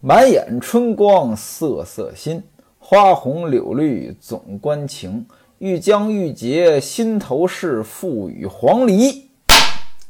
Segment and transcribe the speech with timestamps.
[0.00, 2.40] 满眼春光瑟瑟新，
[2.78, 5.26] 花红柳绿总关情。
[5.58, 9.24] 欲将欲结心头事，付与黄鹂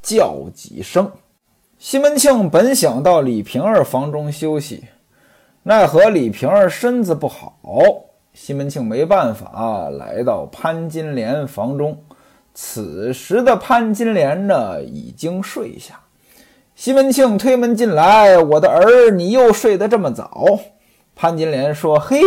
[0.02, 1.10] 叫几声。
[1.78, 4.84] 西门庆本想到李瓶儿房中休息，
[5.62, 7.56] 奈何李瓶儿身子不好，
[8.34, 11.98] 西门庆没办法，来到潘金莲房中。
[12.52, 15.98] 此时的潘金莲呢，已经睡下。
[16.78, 20.60] 西门庆推门进来：“我的儿，你又睡得这么早？”
[21.16, 22.20] 潘金莲说：“嘿，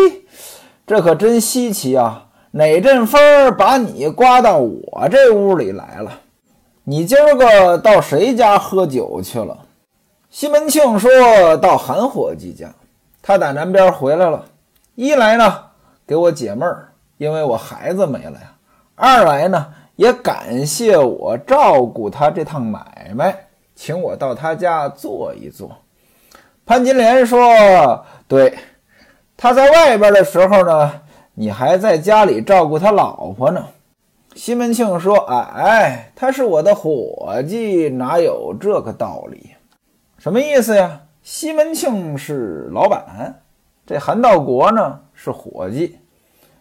[0.85, 6.19] 这可真稀奇啊！”哪阵风把你刮到我这屋里来了？
[6.83, 9.57] 你今儿个到谁家喝酒去了？
[10.29, 12.73] 西门庆说到韩伙计家，
[13.21, 14.43] 他打南边回来了。
[14.95, 15.59] 一来呢，
[16.05, 18.57] 给我解闷儿，因为我孩子没了呀；
[18.95, 23.47] 二来呢，也感谢我照顾他这趟买卖，
[23.83, 25.75] 请我到他家坐一坐。
[26.67, 27.41] 潘金莲说
[28.29, 28.55] ：“对，
[29.35, 31.01] 他在外边的时候呢。”
[31.33, 33.65] 你还在家里照顾他老婆呢？
[34.35, 39.49] 西门庆说：“哎，他是我的伙计，哪有这个道理？
[40.19, 41.01] 什么意思呀？
[41.23, 43.41] 西门庆是老板，
[43.87, 45.97] 这韩道国呢是伙计，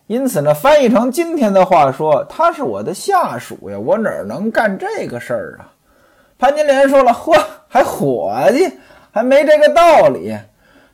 [0.06, 5.68] 因此呢，翻译成今天的话说，他是我的下属呀，我哪能干这个事儿啊？”
[6.40, 7.38] 潘金莲说了：“嚯，
[7.68, 8.78] 还伙计，
[9.12, 10.36] 还没这个道理，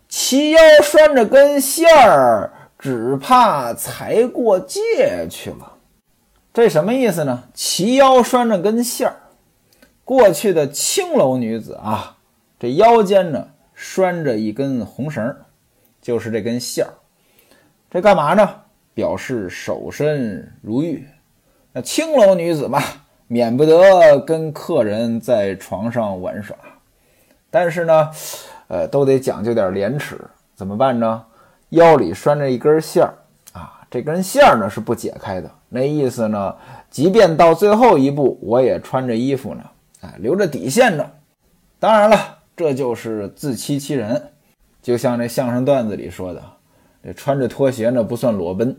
[0.08, 5.72] 齐腰拴着根线儿。”只怕才过界去了，
[6.52, 7.44] 这什么意思呢？
[7.55, 9.17] 齐腰拴着根线儿，
[10.05, 12.19] 过去的青楼女子啊，
[12.61, 15.34] 这腰间呢拴着一根红绳，
[16.02, 16.92] 就是这根线儿。
[17.91, 18.47] 这干嘛呢？
[18.92, 21.08] 表示守身如玉。
[21.72, 22.80] 那青楼女子嘛，
[23.29, 26.57] 免不得跟客人在床上玩耍，
[27.51, 28.11] 但是呢，
[28.69, 30.21] 呃，都得讲究点廉耻，
[30.55, 31.25] 怎么办呢？
[31.71, 33.15] 腰里拴着一根线儿
[33.53, 35.51] 啊，这根线儿呢是不解开的。
[35.69, 36.55] 那意思呢，
[36.89, 39.63] 即便到最后一步，我也穿着衣服呢，
[40.03, 41.05] 哎，留着底线呢。
[41.81, 44.31] 当然了，这就是自欺欺人。
[44.81, 46.41] 就像这相声段子里说的，
[47.03, 48.77] 这穿着拖鞋呢不算裸奔。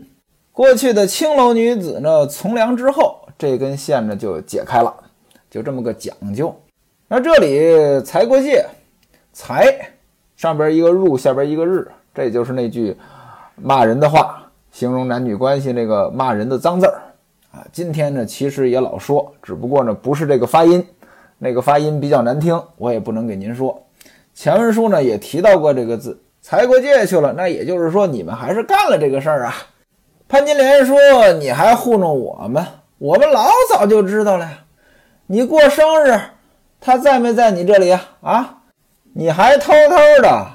[0.50, 4.92] 过去的青楼女子呢，从良之后，这根线呢就解开了，
[5.48, 6.52] 就这么个讲究。
[7.06, 8.66] 那这里才过界，
[9.32, 9.92] 才
[10.36, 11.86] 上边一个入，下边一个日。
[12.12, 12.96] 这就是那句
[13.54, 17.00] 骂人的话，形容男女关系那个骂人的脏字儿
[17.52, 17.64] 啊。
[17.72, 20.84] 今天呢，其实也老说，只不过呢，不是这个发音，
[21.38, 23.80] 那个发音比较难听，我也不能给您说。
[24.34, 27.32] 前文书呢也提到过这个字，才过界去了。
[27.32, 29.54] 那也就是说，你们还是干了这个事儿啊。
[30.28, 30.98] 潘金莲说
[31.40, 32.64] ：“你还糊弄我们？
[32.98, 34.48] 我们老早就知道了。
[35.26, 36.20] 你过生日，
[36.80, 38.02] 他在没在你这里啊？
[38.20, 38.58] 啊，
[39.14, 40.46] 你还偷偷的。”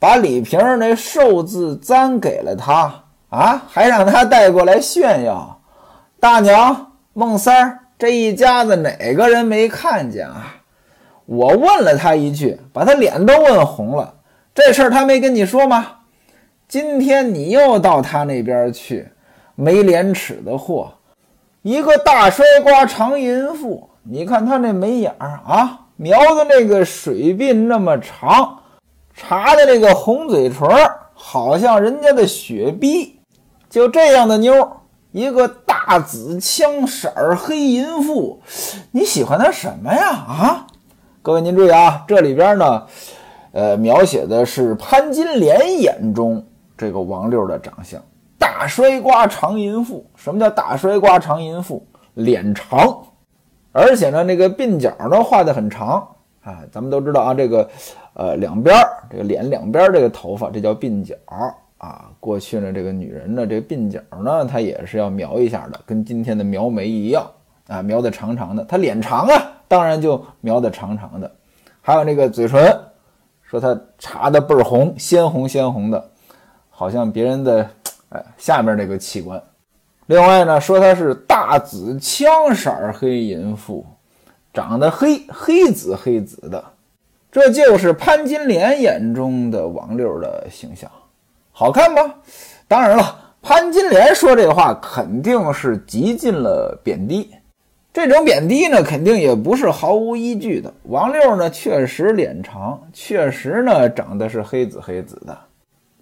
[0.00, 5.60] 把李瓶那寿字簪给了他啊，还让他带过来炫耀。
[6.20, 10.54] 大娘、孟三儿这一家子哪个人没看见啊？
[11.26, 14.14] 我问了他一句，把他脸都问红了。
[14.54, 15.86] 这事儿他没跟你说吗？
[16.68, 19.08] 今天你又到他那边去，
[19.56, 20.92] 没廉耻的货！
[21.68, 28.60] 一个大摔瓜长淫妇，你看他那眉眼儿啊，描的那个水鬓那么长。
[29.12, 33.20] 查的这个红嘴唇儿好像人家的雪碧，
[33.68, 34.66] 就这样的妞，
[35.12, 38.40] 一个大紫枪色儿黑淫妇，
[38.90, 40.08] 你喜欢她什么呀？
[40.08, 40.66] 啊，
[41.20, 42.86] 各位您注意啊，这里边呢，
[43.52, 46.42] 呃，描写的是潘金莲眼中
[46.78, 48.02] 这个王六的长相，
[48.38, 50.06] 大摔瓜长淫妇。
[50.16, 51.86] 什么叫大摔瓜长淫妇？
[52.14, 53.02] 脸长，
[53.72, 56.08] 而且呢，那个鬓角呢画的很长
[56.42, 57.68] 啊，咱们都知道啊，这个。
[58.14, 58.74] 呃，两边
[59.08, 61.14] 这个脸两边这个头发，这叫鬓角
[61.76, 62.10] 啊。
[62.18, 67.24] 过去呢，这个女人呢，这鬓角呢，她也是要描一下的，跟今天的描眉一样
[67.68, 68.64] 啊，描的长长的。
[68.64, 71.30] 她脸长啊，当然就描的长长的。
[71.80, 72.76] 还有那个嘴唇，
[73.40, 76.10] 说她擦的倍儿红，鲜红鲜红的，
[76.70, 77.70] 好像别人的
[78.10, 79.42] 哎下面那个器官。
[80.06, 83.84] 另外呢，说她是大紫枪色黑淫妇，
[84.52, 86.64] 长得黑黑紫黑紫的。
[87.30, 90.90] 这就是潘金莲眼中的王六的形象，
[91.52, 92.14] 好看吗？
[92.66, 97.30] 当然了，潘金莲说这话肯定是极尽了贬低，
[97.92, 100.72] 这种贬低呢，肯定也不是毫无依据的。
[100.84, 105.38] 王六呢，确实脸长，确实呢，长得是黑紫黑紫的。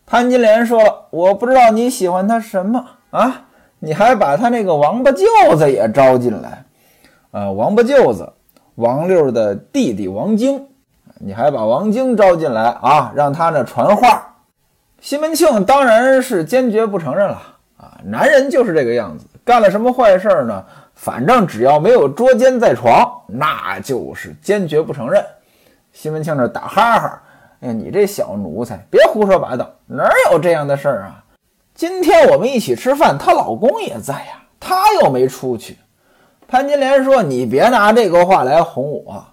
[0.06, 3.42] 潘金莲说：“我不知道你喜欢他什么啊？
[3.80, 5.26] 你还把他那个王八舅
[5.56, 6.64] 子也招进来，
[7.32, 8.32] 呃，王八舅子，
[8.76, 10.66] 王六的弟弟王晶。”
[11.18, 14.34] 你还把王晶招进来啊，让他那传话。
[15.00, 17.42] 西门庆当然是坚决不承认了
[17.78, 20.62] 啊，男人就是这个样子，干了什么坏事呢？
[20.94, 25.24] 反正只要没有捉奸在床，那就是坚决不承认。
[25.90, 27.22] 西门庆这打哈哈，
[27.60, 31.24] 哎，你这小奴才，别胡说八道，哪有这样的事儿啊？
[31.74, 35.78] 今天我们一起吃饭，她老公也在呀，她又没出去。
[36.48, 39.24] 潘金莲说：“你别拿这个话来哄我，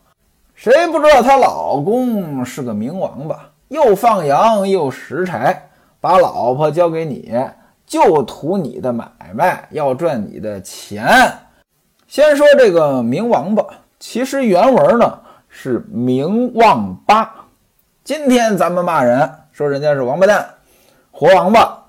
[0.56, 5.70] 谁不知道她老公是个冥王八，又放羊又拾柴，
[6.02, 7.34] 把老婆交给你，
[7.86, 11.06] 就图你的买卖，要赚你的钱。”
[12.08, 13.66] 先说这个冥王八，
[14.00, 17.43] 其实原文呢是冥王八。
[18.04, 20.46] 今天咱们骂人说人家是王八蛋、
[21.10, 21.86] 活王八。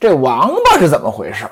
[0.00, 1.46] 这王八是怎么回事？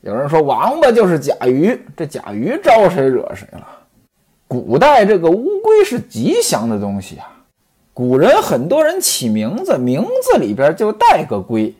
[0.00, 3.64] 有人说王八就是甲鱼，这甲鱼招谁惹谁了？
[4.48, 7.30] 古代这个乌龟是吉祥的东西啊，
[7.94, 11.72] 古人很多人起名字，名字里边就带个龟，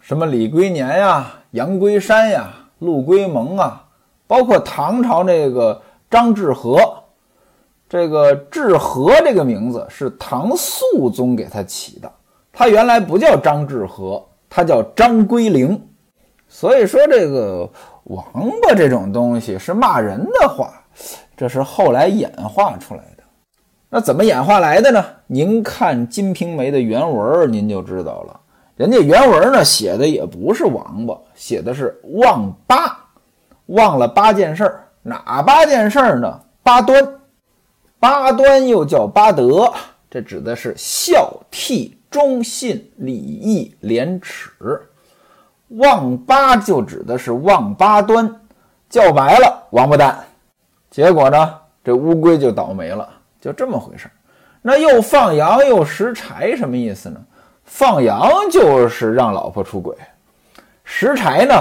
[0.00, 3.84] 什么李龟年呀、杨龟山呀、陆龟蒙啊，
[4.26, 5.80] 包括唐朝那个
[6.10, 7.01] 张志和，
[7.92, 12.10] 这个志和这个名字是唐肃宗给他起的，
[12.50, 14.26] 他原来不叫张志和。
[14.48, 15.78] 他叫张龟灵，
[16.48, 17.68] 所以说这个
[18.04, 20.72] 王八这种东西是骂人的话，
[21.36, 23.22] 这是后来演化出来的。
[23.90, 25.04] 那怎么演化来的呢？
[25.26, 28.40] 您看《金瓶梅》的原文，您就知道了。
[28.74, 32.98] 人家原文呢写的也不是王八，写的是忘八，
[33.66, 34.88] 忘了八件事儿。
[35.02, 36.40] 哪八件事儿呢？
[36.62, 37.06] 八端，
[38.02, 39.72] 八端又叫八德，
[40.10, 41.92] 这指的是孝悌。
[42.10, 44.50] 忠信礼义廉耻，
[45.68, 48.28] 忘八就指的是忘八端，
[48.90, 50.22] 叫白了王八蛋。
[50.90, 51.54] 结果呢，
[51.84, 53.08] 这乌龟就倒霉了，
[53.40, 54.10] 就这么回事
[54.60, 57.24] 那又放羊又拾柴，什么意思呢？
[57.64, 59.96] 放羊就是让老婆出轨，
[60.84, 61.54] 拾柴呢，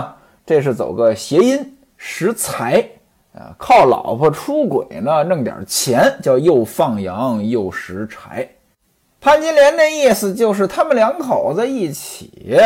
[0.43, 2.89] 这是走个谐音，拾财
[3.33, 8.47] 啊，靠老婆出轨呢，弄点钱，叫又放羊又拾柴。
[9.21, 12.57] 潘金莲那意思就是他们两口子一起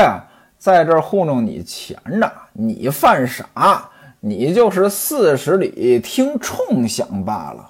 [0.58, 3.90] 在这糊弄你钱呢，你犯傻，
[4.20, 7.70] 你就是四十里听冲响罢了。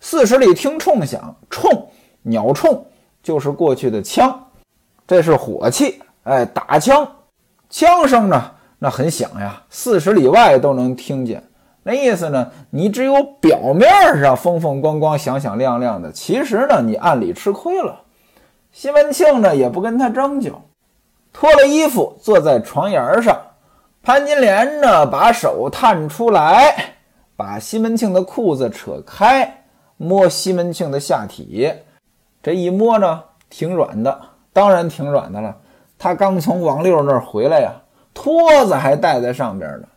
[0.00, 1.90] 四十里听冲响，冲
[2.22, 2.86] 鸟冲
[3.22, 4.46] 就是过去的枪，
[5.06, 7.06] 这是火器，哎，打枪，
[7.68, 11.42] 枪声呢那很响呀，四十里外都能听见。
[11.82, 13.88] 那意思呢，你只有表面
[14.20, 18.02] 上风风光光、响响亮亮的，其实呢你暗里吃亏了。
[18.70, 20.60] 西门庆呢也不跟他争究，
[21.32, 23.36] 脱了衣服坐在床沿上。
[24.02, 26.94] 潘金莲呢把手探出来，
[27.36, 29.64] 把西门庆的裤子扯开，
[29.96, 31.72] 摸西门庆的下体。
[32.42, 34.20] 这一摸呢，挺软的，
[34.52, 35.56] 当然挺软的了。
[35.98, 37.72] 他刚从王六那儿回来呀，
[38.14, 39.88] 托子还戴在上边呢。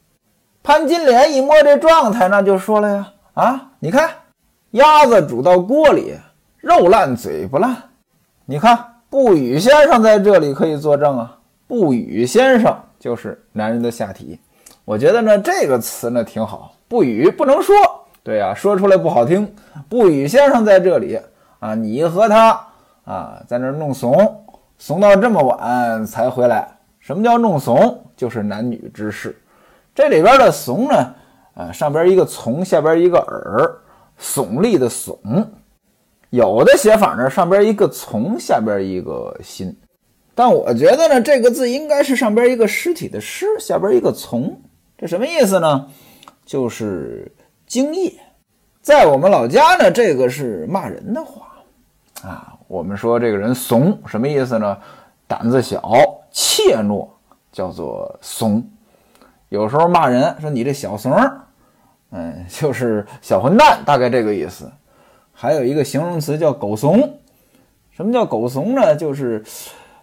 [0.64, 4.10] 潘金莲一摸这状态，那就说了呀：“啊，你看，
[4.72, 6.14] 鸭子煮到锅里，
[6.62, 7.76] 肉烂嘴不烂。”
[8.48, 8.78] 你看，
[9.10, 11.38] 不语先生在这里可以作证啊。
[11.68, 14.40] 不语先生就是男人的下体，
[14.86, 16.74] 我觉得呢这个词呢挺好。
[16.88, 17.76] 不语不能说，
[18.24, 19.54] 对呀，说出来不好听。
[19.90, 21.20] 不语先生在这里
[21.60, 22.68] 啊，你和他
[23.04, 24.46] 啊在那弄怂，
[24.78, 26.70] 怂到这么晚才回来。
[27.00, 28.02] 什么叫弄怂？
[28.16, 29.38] 就是男女之事。
[29.96, 31.14] 这里边的怂呢，
[31.54, 33.80] 呃上边一个从，下边一个耳，
[34.20, 35.18] 耸立的耸。
[36.32, 39.76] 有的写法呢，上边一个从，下边一个心，
[40.34, 44.60] 但我觉得呢，这个字应该是上边一个尸体的尸，下边一个从，
[44.98, 45.88] 这什么意思呢？
[46.44, 47.32] 就是
[47.68, 48.12] 精液。
[48.82, 51.48] 在我们老家呢，这个是骂人的话
[52.24, 52.50] 啊。
[52.68, 54.76] 我们说这个人怂，什么意思呢？
[55.28, 55.80] 胆子小，
[56.32, 57.08] 怯懦，
[57.52, 58.68] 叫做怂。
[59.54, 61.16] 有时候骂人说你这小怂，
[62.10, 64.68] 嗯， 就是小混蛋，大概这个意思。
[65.32, 67.20] 还有一个形容词叫“狗怂”，
[67.96, 68.96] 什么叫“狗怂”呢？
[68.96, 69.44] 就是，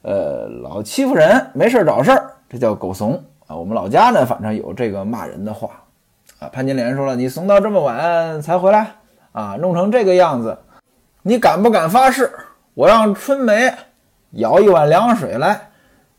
[0.03, 3.57] 呃，老欺负人，没事找事儿，这叫“狗怂”啊。
[3.57, 5.71] 我们老家呢，反正有这个骂人的话
[6.39, 6.49] 啊。
[6.53, 8.93] 潘金莲说了：“你怂到这么晚才回来
[9.33, 10.57] 啊，弄成这个样子，
[11.23, 12.31] 你敢不敢发誓？
[12.75, 13.75] 我让春梅
[14.31, 15.71] 舀一碗凉水来，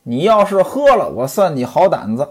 [0.04, 2.28] 你要是喝了，我算你好胆子。”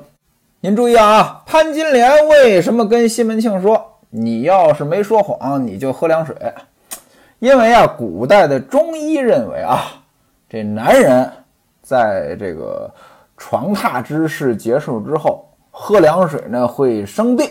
[0.62, 6.36] 您注意啊，潘金莲为什么跟西门庆说：“你要是没说谎，你就喝凉水？”
[7.40, 9.86] 因为啊，古代的中医认为啊，
[10.50, 11.32] 这男人
[11.80, 12.92] 在这个
[13.38, 17.48] 床榻之事结束之后喝凉水呢，会生病。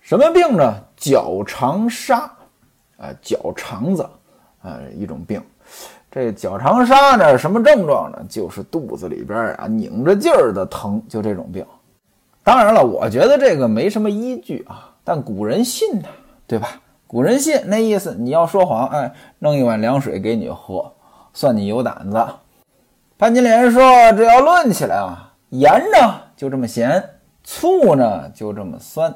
[0.00, 0.72] 什么病呢？
[0.96, 2.14] 脚肠痧
[2.96, 4.08] 啊，脚肠子
[4.62, 5.42] 啊一种病。
[6.12, 8.24] 这脚长沙呢，什么症状呢？
[8.28, 11.66] 就是肚子里边啊拧着劲儿的疼，就这种病。
[12.46, 16.06] 当然了，我觉得这个没什么依据啊，但古人信呐，
[16.46, 16.80] 对吧？
[17.08, 20.92] 古人信那意思，你要说谎，哎，弄一碗凉水给你喝，
[21.32, 22.24] 算你有胆子。
[23.18, 23.82] 潘金莲说
[24.16, 27.02] ：“这要论起来啊，盐呢就这么咸，
[27.42, 29.12] 醋呢就这么酸，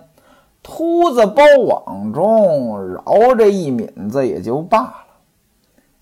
[0.61, 5.05] 秃子包网中饶这一抿子也就罢了。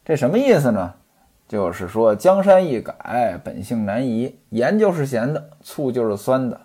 [0.02, 0.94] 这什么意思呢？
[1.46, 6.58] 就是说江山易改，本性难移，盐就是咸的，醋就是酸的。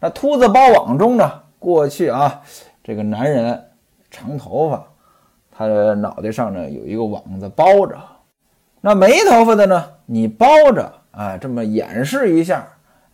[0.00, 1.30] 那秃子包网中呢？
[1.58, 2.42] 过去啊，
[2.84, 3.70] 这个男人
[4.10, 4.84] 长头发，
[5.50, 7.96] 他的脑袋上呢有一个网子包着。”
[8.80, 9.84] 那没头发的呢？
[10.04, 12.64] 你包着啊，这么掩饰一下，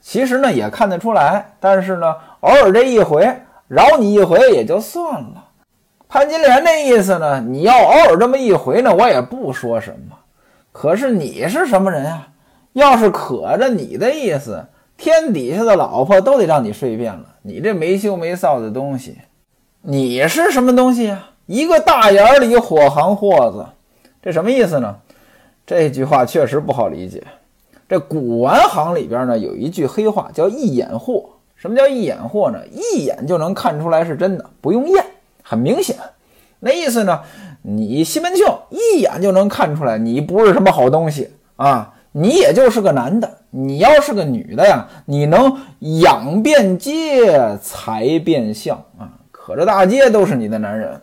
[0.00, 1.54] 其实呢也看得出来。
[1.60, 3.24] 但是呢，偶尔这一回
[3.68, 5.44] 饶你一回也就算了。
[6.08, 10.16] 潘金莲那意思呢，你要偶尔这么一回呢，我也不说什么。
[10.72, 12.28] 可是你是什么人啊？
[12.74, 14.66] 要是可着你的意思，
[15.02, 17.24] 天底下的老婆都得让你睡遍了。
[17.42, 19.18] 你这没羞没臊的东西，
[19.80, 21.30] 你是什么东西呀？
[21.46, 23.66] 一个大眼里火行货子，
[24.22, 24.94] 这什么意思呢？
[25.66, 27.20] 这句话确实不好理解。
[27.88, 31.30] 这古玩行里边呢，有一句黑话叫“一眼货”。
[31.56, 32.60] 什么叫“一眼货”呢？
[32.70, 35.04] 一眼就能看出来是真的，不用验，
[35.42, 35.96] 很明显。
[36.60, 37.22] 那意思呢？
[37.62, 41.92] 你西门庆一眼就能看出来你不是什么好东西啊！
[42.12, 45.56] 你也就是个男的，你要是个女的呀，你能
[46.00, 49.08] 养遍街，才变相啊！
[49.30, 51.00] 可这大街都是你的男人。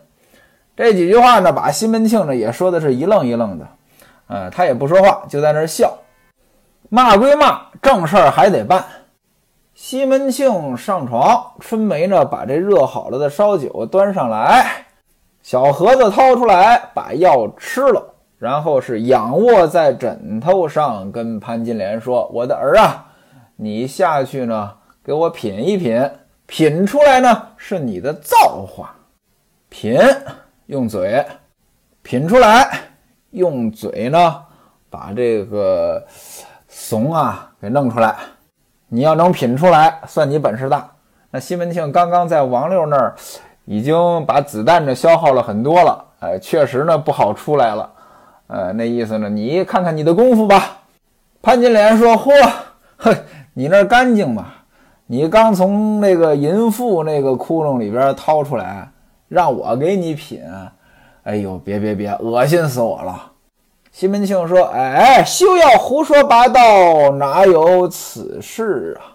[0.76, 3.66] 这几句话呢，把西门庆呢也说的是一愣一愣的。
[4.28, 5.92] 呃，他也不说话，就在那儿笑。
[6.88, 8.84] 骂归骂，正事儿还得办。
[9.74, 14.86] 西门庆上床，春梅呢把这热好了的烧酒端上来，
[15.42, 18.09] 小盒子掏出来，把药吃了，
[18.40, 23.06] 然后是仰卧在枕头上，跟潘金莲说：“我的儿啊，
[23.54, 24.72] 你下去呢，
[25.04, 26.10] 给我品一品，
[26.46, 28.92] 品出来呢是你的造化。
[29.68, 30.00] 品，
[30.66, 31.24] 用嘴
[32.02, 32.80] 品出来。”
[33.32, 34.42] 用嘴呢，
[34.90, 36.04] 把这个
[36.66, 38.16] 怂啊给弄出来。
[38.88, 40.90] 你要能品出来，算你本事大。
[41.30, 43.14] 那西门庆刚刚在王六那儿
[43.66, 43.94] 已经
[44.26, 47.88] 把子弹呢消耗了很多了，哎，确实呢不好出来了。
[48.50, 50.78] 呃，那意思呢，你看看你的功夫吧。
[51.40, 52.32] 潘金莲说：“嚯，
[52.96, 53.16] 嘿，
[53.54, 54.46] 你那干净吗？
[55.06, 58.90] 你刚从那个淫妇那个窟窿里边掏出来，
[59.28, 60.42] 让我给你品。”
[61.22, 63.30] 哎呦，别别别，恶心死我了！
[63.92, 69.14] 西门庆说：“哎，休要胡说八道，哪有此事啊？”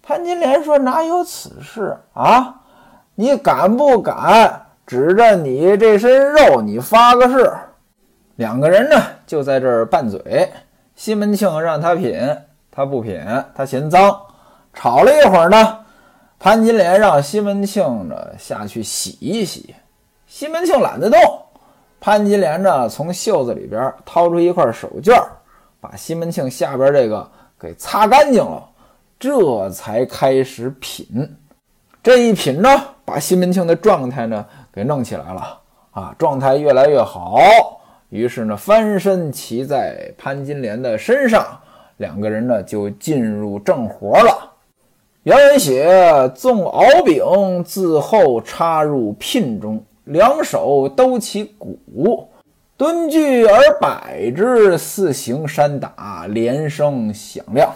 [0.00, 2.54] 潘金莲说：“哪有此事啊？
[3.16, 7.52] 你敢不敢指着你这身肉，你发个誓？”
[8.40, 10.50] 两个人呢，就在这儿拌嘴。
[10.96, 12.18] 西门庆让他品，
[12.70, 13.22] 他不品，
[13.54, 14.18] 他嫌脏。
[14.72, 15.78] 吵了一会儿呢，
[16.38, 19.74] 潘金莲让西门庆呢下去洗一洗。
[20.26, 21.20] 西门庆懒得动，
[22.00, 25.22] 潘金莲呢从袖子里边掏出一块手绢，
[25.78, 28.66] 把西门庆下边这个给擦干净了，
[29.18, 31.06] 这才开始品。
[32.02, 32.70] 这一品呢，
[33.04, 34.42] 把西门庆的状态呢
[34.72, 37.76] 给弄起来了啊，状态越来越好。
[38.10, 41.58] 于是呢，翻身骑在潘金莲的身上，
[41.96, 44.52] 两个人呢就进入正活了。
[45.22, 49.82] 原文写：纵敖丙自后插入聘中。
[50.04, 52.28] 两手兜起鼓，
[52.76, 57.72] 蹲踞而摆之，似行山打，连声响亮。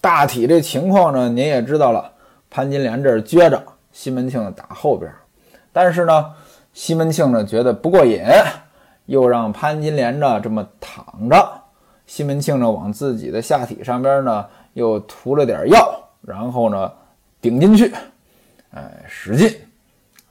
[0.00, 2.10] 大体这情况呢，您也知道了。
[2.48, 3.62] 潘金莲这儿撅着，
[3.92, 5.12] 西门庆打后边。
[5.70, 6.32] 但是呢，
[6.72, 8.22] 西门庆呢觉得不过瘾，
[9.10, 11.52] 又让潘金莲呢这么躺着。
[12.06, 16.92] 西门庆呢往自己的下体上边呢又涂了点药，然后呢
[17.40, 17.92] 顶进去，
[18.72, 19.52] 哎，使劲。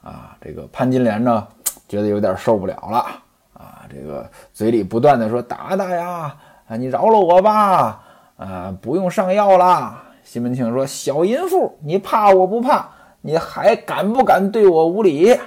[0.02, 1.46] 啊，这个潘金莲呢，
[1.86, 3.06] 觉得有点受不了了
[3.52, 6.34] 啊，这个嘴里不断的说：“打打呀，
[6.66, 8.02] 啊，你饶了我吧，
[8.38, 12.88] 啊，不用上药啦。”西门庆说：“小淫妇，你怕我不怕？
[13.20, 15.38] 你还敢不敢对我无礼？”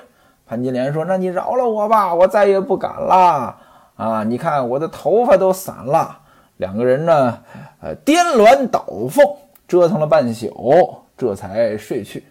[0.45, 3.57] 潘金莲说：“那你饶了我吧，我再也不敢了。
[3.95, 6.19] 啊，你看我的头发都散了。”
[6.57, 7.39] 两个人呢，
[7.81, 9.25] 呃，颠鸾倒凤，
[9.67, 12.23] 折腾了半宿，这才睡去。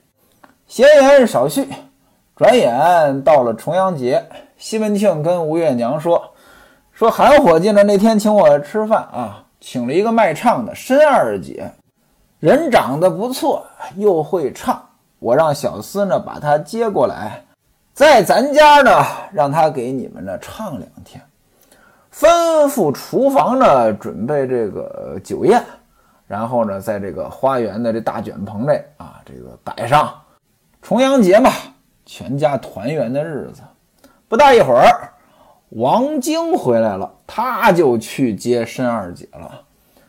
[0.66, 1.68] 闲言少叙。
[2.34, 4.26] 转眼到了重阳节，
[4.56, 6.30] 西门庆跟吴月娘说
[6.90, 11.70] ：“说韩伙计呢那天请我吃饭啊，请了一个卖唱的申二姐，
[12.40, 13.64] 人长得不错，
[13.96, 14.82] 又会唱。
[15.18, 17.44] 我让小厮呢把她接过来，
[17.92, 21.22] 在咱家呢让他给你们呢唱两天。
[22.12, 25.62] 吩咐厨房呢准备这个酒宴，
[26.26, 30.12] 然后呢，在这个花园的这大卷棚内啊，这个摆上
[30.82, 31.50] 重阳节嘛，
[32.04, 33.62] 全家团圆的日子。
[34.28, 35.10] 不大一会儿，
[35.70, 39.60] 王晶回来了，他就去接申二姐了。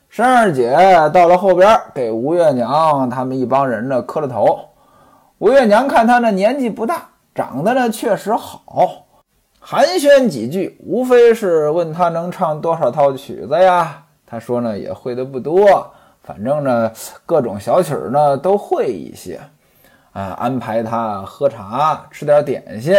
[0.09, 0.75] 申二姐
[1.13, 4.59] 到了后边，给吴月娘他们一帮人呢磕了头。
[5.39, 9.05] 吴月娘看他那年纪不大，长得呢确实好，
[9.59, 14.03] 寒暄几句，无非是问他能唱多少套曲子呀。
[14.25, 15.91] 他说呢也会的不多，
[16.23, 16.91] 反正呢
[17.25, 19.39] 各种小曲呢都会一些。
[20.11, 22.93] 啊，安排他喝茶，吃点点心。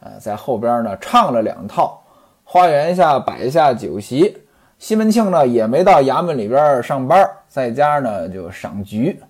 [0.00, 2.02] 呃，在后边呢唱了两套，
[2.42, 4.42] 花园下摆下酒席。
[4.78, 9.20] 西门庆呢也没到衙门里边上班，在家呢就赏菊。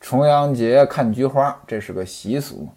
[0.00, 2.68] 重阳节看菊花，这是个习俗。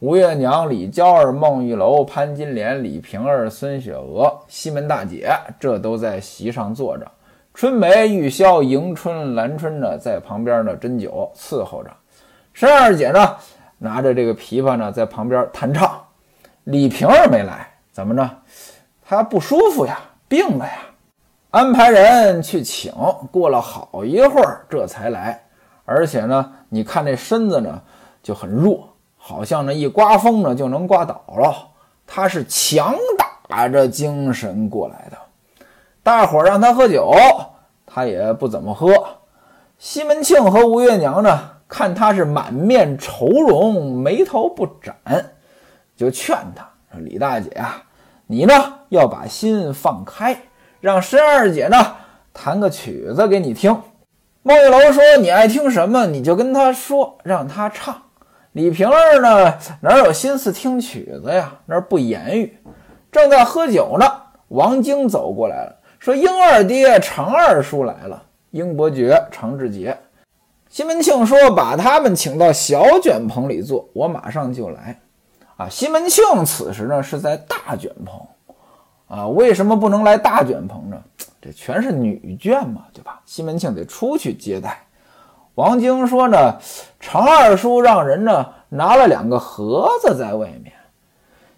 [0.00, 7.10] 吴月娘、李娇儿、孟玉楼、潘金莲、李瓶儿、孙雪娥、西门大姐，这都在席上坐着。
[7.54, 11.90] 春梅、玉箫、迎春、兰春呢，在旁边呢斟酒伺候着。
[12.52, 13.36] 申二姐呢，
[13.78, 15.98] 拿着这个琵琶呢，在旁边弹唱。
[16.64, 18.30] 李瓶儿没来，怎么着？
[19.02, 19.98] 她不舒服呀，
[20.28, 20.72] 病了呀。
[21.52, 22.92] 安排人去请，
[23.32, 25.42] 过了好一会儿，这才来。
[25.86, 27.80] 而且呢，你看这身子呢
[28.22, 28.86] 就很弱，
[29.28, 31.52] 好像呢一刮风呢就能刮倒了。
[32.06, 32.94] 他是强
[33.48, 35.18] 打着精神过来的。
[36.04, 37.12] 大伙让他喝酒，
[37.84, 38.94] 他也不怎么喝。
[39.78, 44.94] 西门庆和吴月娘呢，看他是满面愁容，眉头不展，
[45.96, 47.82] 就劝他说：“李大姐啊，
[48.28, 48.54] 你呢
[48.90, 50.40] 要把心放开。”
[50.80, 51.96] 让申二姐呢
[52.32, 53.82] 弹个曲子给你听。
[54.44, 58.02] 孟玉楼说：“你爱听什么，你就跟他说，让他唱。”
[58.56, 61.52] 李瓶儿呢哪有心思听曲子呀？
[61.66, 62.56] 那不言语，
[63.12, 64.10] 正在喝酒呢。
[64.48, 68.22] 王晶走过来了，说：“英二爹、常二叔来了。”
[68.52, 69.94] 英伯爵、常志杰。
[70.70, 74.98] 西门庆说：“把他们请到小卷棚里坐，我马上就来。”
[75.58, 78.18] 啊，西门庆此时呢是在大卷棚。
[79.08, 80.96] 啊，为什么不能来大卷棚呢？
[81.42, 83.20] 这全是女眷嘛，对吧？
[83.26, 84.82] 西门庆得出去接待。
[85.56, 86.58] 王晶说呢，
[87.00, 90.72] 常二叔让人呢拿了两个盒子在外面。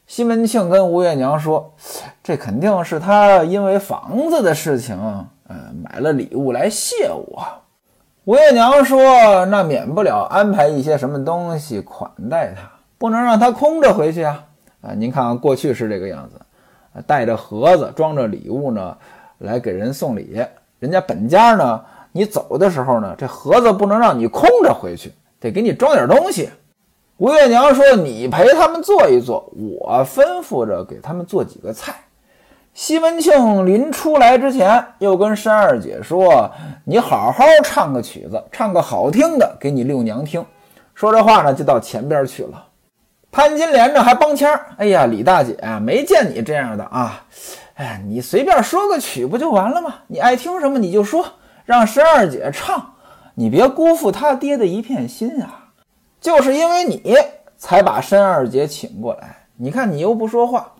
[0.07, 1.75] 西门庆跟吴月娘说，
[2.23, 4.97] 这肯定是他因为房子的事情，
[5.49, 7.45] 呃，买了礼物来谢我。
[8.25, 14.45] 吴月娘说，那免不了安排一些什么东西款待他，不能让他空着回去啊。
[14.81, 16.41] 啊，您看看过去是这个样子。
[17.05, 18.97] 带着盒子装着礼物呢，
[19.39, 20.41] 来给人送礼。
[20.79, 26.51] 人家本家呢，你走的时候呢，这盒子不能让你空着回去，得给你装点东西。
[27.19, 31.95] 吴月娘说：“你陪他们坐一坐，我吩咐着给他们做几个菜。”
[32.75, 36.49] 西门庆临出来之前，又跟山二姐说
[36.87, 40.45] ：“你好好唱个曲子，唱个好听的给你六娘听。”
[40.95, 42.67] 说这话呢，就到前边去了。
[43.33, 47.25] 潘金莲呢还帮腔哎呀，李大姐啊，没见你这样的啊！
[47.75, 49.97] 哎，你随便说个曲不就完了吗？
[50.07, 51.25] 你爱听什么你就说，
[51.69, 52.95] 让申二姐唱，
[53.35, 55.69] 你别辜负他爹的一片心啊！
[56.19, 57.15] 就是因为你
[57.59, 60.73] 才把申二姐请过来，你看你又不说话，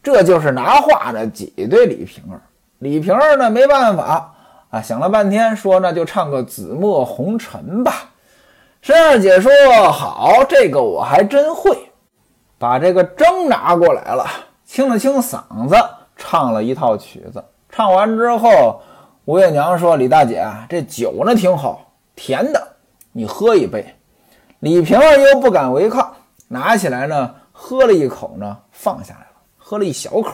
[0.00, 2.40] 这就是拿话呢挤兑李瓶儿。
[2.78, 4.32] 李瓶儿呢没办法
[4.70, 7.92] 啊，想了半天说那就唱个紫陌红尘吧。
[8.80, 9.50] 申二姐说
[9.90, 11.76] 好，这个我还真会。
[12.60, 14.24] 把这个筝拿过来了，
[14.64, 15.74] 清了清嗓子，
[16.16, 17.42] 唱了一套曲子。
[17.68, 18.80] 唱完之后，
[19.28, 22.68] 吴月娘说：“李大姐，这酒呢挺好，甜的，
[23.12, 23.84] 你喝一杯。”
[24.60, 26.14] 李瓶儿又不敢违抗，
[26.48, 30.32] 拿起来呢，喝了一口呢，放下来了，喝了一小口。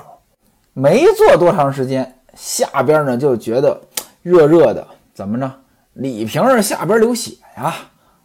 [0.75, 3.81] 没坐多长时间，下边呢就觉得
[4.23, 5.51] 热热的，怎么着？
[5.95, 7.75] 李瓶儿下边流血呀，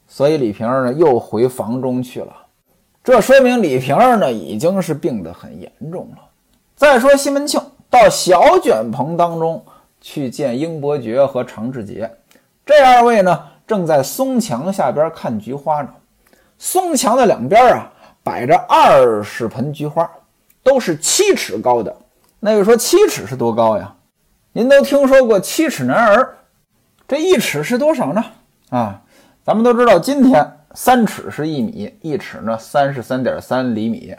[0.07, 2.31] 所以李瓶儿呢又回房中去了。
[3.03, 6.19] 这说明李瓶儿呢已经是病得很严重了。
[6.75, 9.65] 再说西门庆到小卷棚当中
[10.01, 12.09] 去见英伯爵和常志杰，
[12.65, 15.89] 这二位呢正在松墙下边看菊花呢。
[16.57, 17.91] 松墙的两边啊
[18.23, 20.09] 摆着二十盆菊花，
[20.61, 21.95] 都是七尺高的。
[22.39, 23.95] 那就说七尺是多高呀？
[24.53, 26.37] 您都听说过七尺男儿，
[27.07, 28.25] 这一尺是多少呢？
[28.69, 29.01] 啊，
[29.43, 30.55] 咱们都知道今天。
[30.75, 34.15] 三尺是一米，一尺呢三十三点三厘米。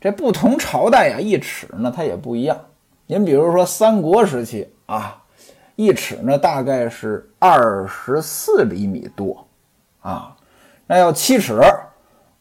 [0.00, 2.58] 这不同朝代呀，一尺呢它也不一样。
[3.06, 5.22] 您比如说三国时期啊，
[5.74, 9.46] 一尺呢大概是二十四厘米多
[10.00, 10.34] 啊。
[10.86, 11.60] 那要七尺，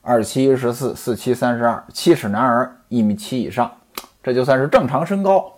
[0.01, 3.71] 二七十四，四七三十二，七尺男儿一米七以上，
[4.21, 5.51] 这就算是正常身高。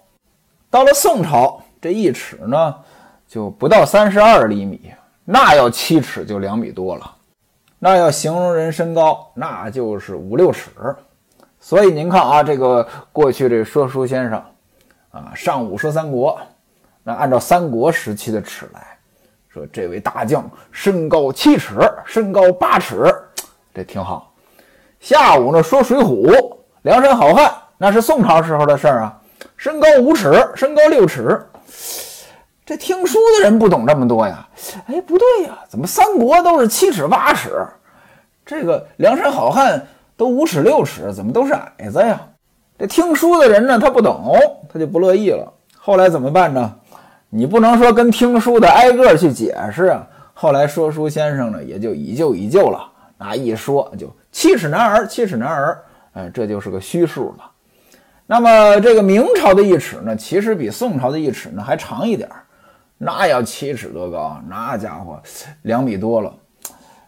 [0.69, 2.75] 到了宋朝，这一尺呢
[3.27, 4.93] 就不到三十二厘米，
[5.25, 7.15] 那要七尺就两米多了。
[7.79, 10.71] 那要形容人身高，那就是五六尺。
[11.59, 14.41] 所以您看啊，这个过去这说书先生
[15.11, 16.39] 啊，上午说三国，
[17.07, 18.85] 那按照三国时期的尺来
[19.47, 20.43] 说，这位大将
[20.73, 23.15] 身高七尺，身高八尺，
[23.73, 24.33] 这挺好。
[24.99, 29.21] 下午呢说水浒，梁山好汉，那是宋朝时候的事儿啊，
[29.55, 31.41] 身高五尺，身高六尺。
[32.65, 34.45] 这听书的人不懂这么多呀？
[34.87, 37.65] 哎，不对呀，怎么三国都是七尺八尺，
[38.45, 39.81] 这个梁山好汉
[40.17, 42.19] 都五尺六尺，怎么都是矮子呀？
[42.77, 44.35] 这听书的人呢，他不懂，
[44.67, 45.53] 他就不乐意了。
[45.79, 46.75] 后来怎么办呢？
[47.29, 50.07] 你不能说跟听书的挨个去解释啊。
[50.33, 52.89] 后来说书先生呢，也就以旧以旧了。
[53.17, 57.51] 那一说就七尺男儿，七尺男儿，哎，这就是个虚数了。
[58.27, 62.43] 那么这个明朝的一尺呢，其实比宋朝的一尺呢还长一点儿。
[62.97, 65.21] 那要七尺多高，那家伙
[65.63, 66.33] 两米多了，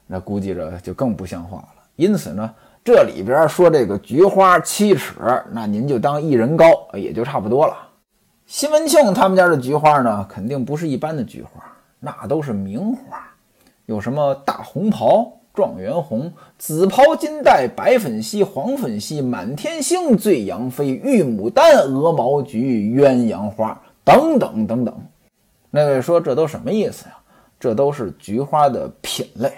[0.08, 1.68] 那估计着就更不像话了。
[1.96, 2.54] 因此呢，
[2.84, 5.14] 这里边说这个菊花七尺，
[5.52, 7.76] 那您就当一人高也就差不多了。
[8.52, 11.64] 西门庆他们家的菊花呢，肯定不是一般的菊花，
[12.00, 13.24] 那都是名花，
[13.86, 25.00] 有什么大红袍、状元红、紫袍金带、白粉溪、黄粉溪、满天星、醉杨飞、玉牡丹、鹅毛菊、鸳鸯花等等等等。
[25.70, 27.16] 那位说：“这都什么意思呀？
[27.60, 29.54] 这都是菊花的品类。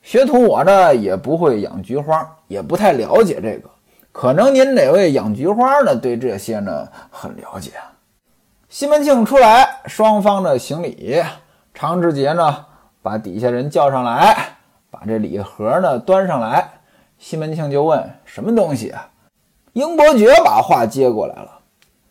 [0.00, 3.68] 学徒我呢也不会养菊花，也不太了解这个。
[4.12, 7.72] 可能您哪位养菊花呢，对这些呢很了解。”
[8.74, 11.22] 西门庆出来，双方的行礼。
[11.72, 12.66] 常志杰呢
[13.02, 14.56] 把底下人叫上来，
[14.90, 16.68] 把这礼盒呢端上来。
[17.16, 19.08] 西门庆就问：“什么东西啊？”
[19.74, 21.60] 英伯爵把话接过来了：“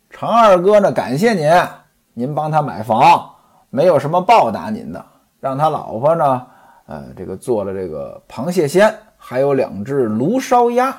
[0.09, 1.51] 常二哥呢，感谢您。”
[2.15, 3.29] 您帮他买房，
[3.69, 5.05] 没有什么报答您的，
[5.41, 6.47] 让他老婆呢，
[6.85, 10.95] 呃，这个做了这个螃蟹鲜，还有两只炉烧鸭，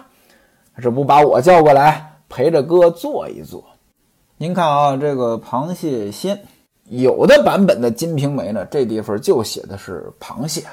[0.82, 3.64] 这不把我叫过来陪着哥坐一坐。
[4.36, 6.42] 您看啊，这个螃蟹鲜，
[6.88, 10.64] 有的版本的《金瓶梅》呢，这地方就写的是螃蟹。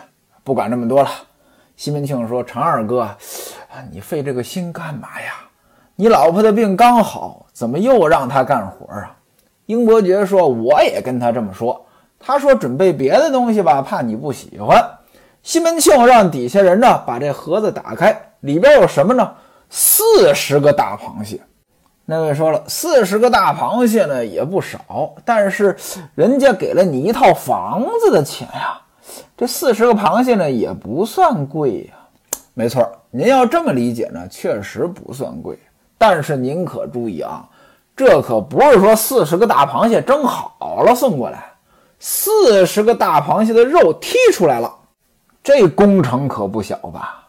[0.44, 1.10] 不管这么多了，
[1.76, 3.16] 西门庆说：“常二哥，啊
[3.92, 5.34] 你费这个心干嘛呀？
[5.96, 9.16] 你老婆的病刚好，怎么又让她干活啊？”
[9.68, 11.86] 英伯爵说：“我也跟他这么说。
[12.20, 14.84] 他说准备别的东西吧，怕你不喜欢。”
[15.44, 19.36] 西门庆让底下人呢把这盒子打开，里边有什么呢？
[19.70, 21.40] 四十个大螃蟹。
[22.12, 25.78] 那位说了，四十个大螃蟹呢也不少，但是
[26.14, 28.82] 人家给了你一套房子的钱呀。
[29.38, 31.94] 这四十个螃蟹呢也不算贵呀。
[32.54, 35.58] 没错，您要这么理解呢，确实不算贵。
[35.98, 37.48] 但是您可注意啊。
[37.96, 41.54] 这可不是说四十个大螃蟹蒸好了送过来，
[41.98, 44.70] 四十个大螃蟹的肉剔出来了，
[45.42, 47.26] 这工程可不小吧？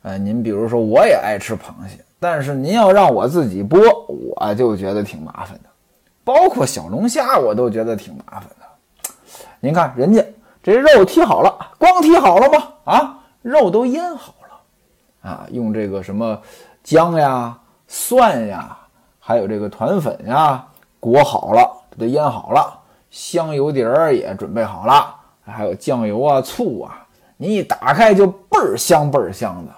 [0.00, 3.78] 呃，您比如说我也爱吃螃蟹，但是您要让我自己剥，
[4.08, 5.68] 我就觉得挺麻烦的。
[6.24, 9.10] 包括小龙虾，我都觉得挺麻烦的。
[9.60, 10.24] 您看人家
[10.62, 12.68] 这肉剔好了，光剔好了吗？
[12.84, 16.40] 啊，肉都腌好了，啊，用这个什么
[16.82, 18.76] 姜呀、蒜呀。
[19.20, 20.66] 还有这个团粉呀，
[20.98, 29.72] 裹好了，都腌好了，香油碟儿也准备好了，还有酱油啊、醋啊，你一打开就倍儿香倍儿香的。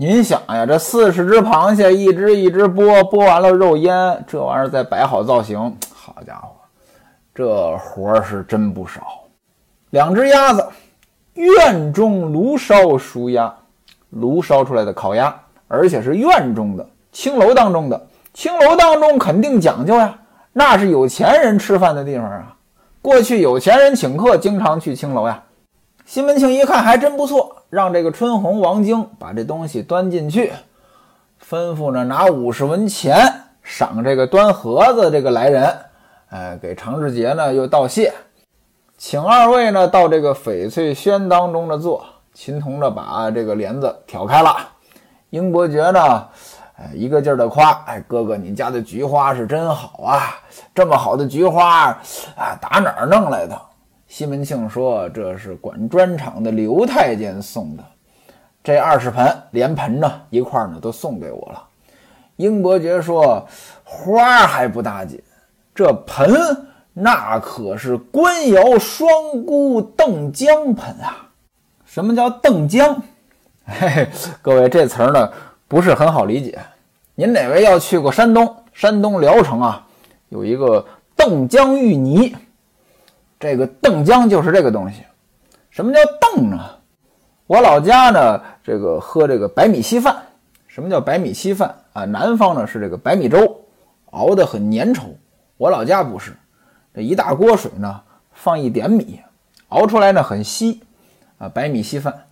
[0.00, 5.58] 您想呀，这四十只螃蟹，一只一只剥，剥完了肉腌，这玩意儿再摆好造型，
[5.92, 6.50] 好家伙，
[7.34, 9.02] 这活儿是真不少。
[9.90, 10.64] 两只鸭子，
[11.34, 13.52] 院中炉烧熟鸭，
[14.10, 15.34] 炉烧出来的烤鸭，
[15.66, 18.06] 而且是院中的青楼当中的。
[18.32, 20.16] 青楼当中肯定讲究呀，
[20.52, 22.54] 那是有钱人吃饭的地方啊。
[23.02, 25.42] 过去有钱人请客，经常去青楼呀。
[26.06, 30.52] 西门庆一看还真不错，让这个春红、王晶把这东西端进去，
[31.46, 33.16] 吩咐呢拿五十文钱
[33.62, 35.78] 赏这个端盒子这个来人。
[36.30, 38.12] 哎，给常志杰呢又道谢，
[38.96, 42.04] 请二位呢到这个翡翠轩当中的坐。
[42.34, 44.56] 秦童呢把这个帘子挑开了，
[45.30, 46.26] 英伯爵呢。
[46.80, 50.38] 哎，一个劲儿的夸，哎，哥哥，你家的菊花是真好啊！
[50.72, 51.86] 这么好的菊花
[52.36, 53.60] 啊，打哪儿弄来的？
[54.08, 57.84] 西门庆说：“这是管砖厂的刘太监送的，
[58.64, 61.62] 这二十盆连盆呢一块呢都送给我了。”
[62.36, 63.46] 英伯爵说
[63.84, 65.22] ：“花还不打紧，
[65.74, 66.34] 这盆
[66.94, 69.08] 那可是官窑双
[69.44, 71.28] 孤邓江盆啊！
[71.84, 72.94] 什么叫邓江？
[73.66, 74.08] 嘿嘿，
[74.40, 75.30] 各位这词儿呢？”
[75.68, 76.58] 不是很好理解。
[77.14, 78.56] 您哪位要去过山东？
[78.72, 79.86] 山东聊城啊，
[80.30, 80.82] 有一个
[81.14, 82.34] 澄浆玉泥。
[83.38, 85.02] 这个澄浆就是这个东西。
[85.70, 86.58] 什么叫澄呢？
[87.46, 90.16] 我老家呢，这个喝这个白米稀饭。
[90.66, 92.04] 什么叫白米稀饭啊？
[92.04, 93.60] 南方呢是这个白米粥，
[94.10, 95.06] 熬得很粘稠。
[95.56, 96.36] 我老家不是，
[96.94, 98.00] 这一大锅水呢，
[98.32, 99.20] 放一点米，
[99.68, 100.80] 熬出来呢很稀
[101.38, 101.48] 啊。
[101.48, 102.26] 白米稀饭，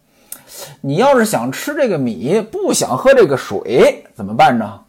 [0.81, 4.81] 你要是想吃这个米，不想喝这个水，怎么办呢？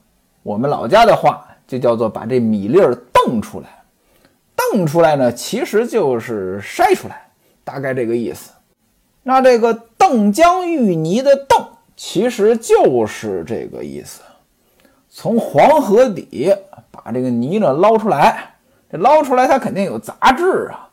[0.44, 3.77] 我们老家的话就叫做把这米粒儿澄出来。
[4.72, 7.28] 澄出来呢，其实就是筛出来，
[7.64, 8.52] 大概这个意思。
[9.24, 14.22] 那这个澄江玉泥的澄，其实就是这个意思。
[15.10, 16.56] 从黄河底
[16.92, 18.56] 把这个泥呢捞出来，
[18.92, 20.88] 这捞出来它肯定有杂质啊，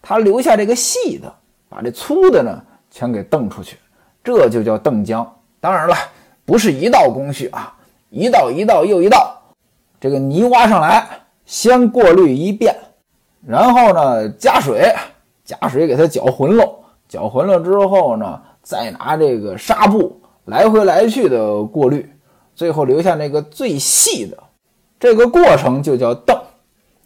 [0.00, 1.32] 它留下这个细的，
[1.68, 3.76] 把这粗的呢全给澄出去，
[4.22, 5.28] 这就叫澄江。
[5.60, 5.96] 当然了，
[6.44, 7.74] 不是一道工序啊，
[8.10, 9.42] 一道一道又一道，
[10.00, 11.06] 这个泥挖上来，
[11.44, 12.76] 先过滤一遍，
[13.46, 14.94] 然后呢加水，
[15.44, 16.76] 加水给它搅浑喽。
[17.06, 22.10] 搅浑了之后呢，再拿这个纱布来回来去的过滤，
[22.54, 24.36] 最后留下那个最细的，
[24.98, 26.36] 这个过程就叫澄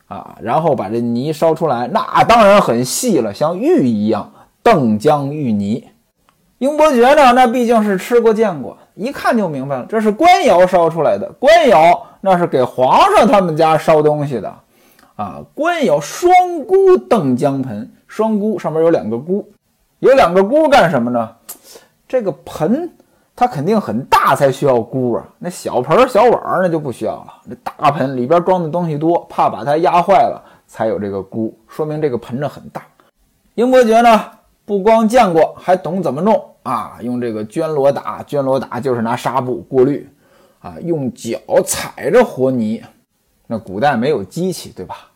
[0.06, 0.38] 啊。
[0.40, 5.84] 然后把这泥烧出来，那当然很细了，像玉一样，澄江玉泥。
[6.58, 11.30] 英伯爵呢，那毕竟是吃过见过，一看就明白了，这是官窑烧出来的。
[11.38, 14.52] 官窑那是给皇上他们家烧东西的
[15.18, 15.44] 啊。
[15.54, 16.32] 官窑双
[16.64, 19.46] 箍澄浆盆，双箍上面有两个箍。
[19.98, 21.36] 有两个箍干什么呢？
[22.06, 22.90] 这个盆
[23.36, 27.34] 它肯定很大才需要箍啊，那小盆小碗那就不需要了。
[27.48, 32.82] 这大盆里边装的东西多，怕把它压坏了，才有这个箍，说明这个盆子很大。
[33.54, 34.24] 英伯爵呢，
[34.64, 36.98] 不光见过，还懂怎么弄啊！
[37.00, 40.08] 用这个绢罗打，绢罗打就是拿纱布过滤
[40.60, 42.82] 啊，用脚踩着和泥。
[43.46, 45.07] 那古代没有机器，对吧？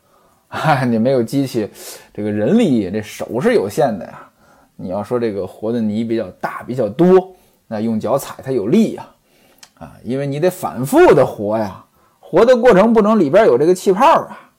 [0.55, 1.67] 哈哈，你没有机器，
[2.13, 4.29] 这个人力这手是有限的呀。
[4.77, 7.35] 你要说这个和的泥比较大比较多，
[7.69, 9.07] 那用脚踩它有力呀，
[9.79, 11.83] 啊，因为你得反复的和呀，
[12.21, 14.51] 和的过程不能里边有这个气泡啊，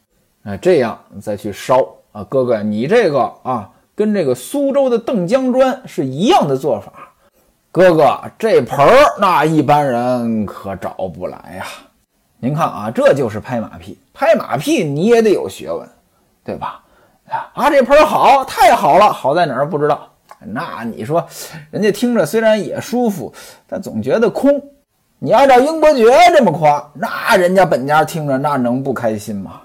[0.43, 7.12] 啊，这样再去烧啊，哥哥，你这个啊，跟这个苏州的澄江砖是一样的做法，
[7.71, 11.65] 哥哥，这盆儿那一般人可找不来呀。
[12.43, 15.88] 您看啊，这就是拍马屁，拍马屁你也得有学问，
[16.43, 16.84] 对吧？
[17.53, 20.10] 啊，这盆好，太好了，好在哪儿不知道。
[20.39, 21.25] 那你说，
[21.71, 23.34] 人家听着虽然也舒服，
[23.65, 24.62] 但总觉得空。
[25.19, 29.62] 你按照英伯爵这么夸，那人家本家听着那能不开心吗？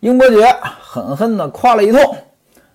[0.00, 1.98] 英伯爵狠狠地夸了一通，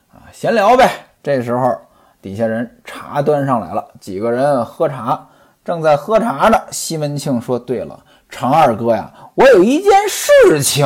[0.10, 0.90] 啊，闲聊呗。
[1.22, 1.80] 这时候
[2.24, 5.28] 底下人茶端上来了，几个人喝茶，
[5.64, 6.60] 正在喝茶呢。
[6.72, 10.84] 西门庆说：“对了，常二哥呀，我有一件事情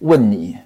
[0.00, 0.56] 问你。”